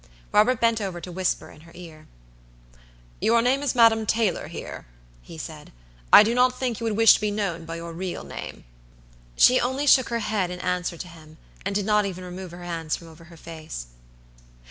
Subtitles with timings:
[0.31, 2.07] Robert bent over to whisper in her ear.
[3.19, 4.87] "Your name is Madam Taylor here,"
[5.21, 5.71] he said.
[6.11, 8.63] "I do not think you would wish to be known by your real name."
[9.35, 12.63] She only shook her head in answer to him, and did not even remove her
[12.63, 13.89] hands from over her face.